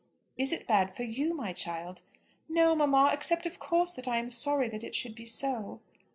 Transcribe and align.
"Is 0.35 0.51
it 0.51 0.65
bad 0.65 0.95
for 0.95 1.03
you, 1.03 1.35
my 1.35 1.53
child?" 1.53 2.01
"No, 2.49 2.73
mamma; 2.73 3.11
except 3.13 3.45
of 3.45 3.59
course 3.59 3.91
that 3.91 4.07
I 4.07 4.17
am 4.17 4.29
sorry 4.31 4.67
that 4.67 4.83
it 4.83 4.95
should 4.95 5.13
be 5.13 5.25
so." 5.25 5.79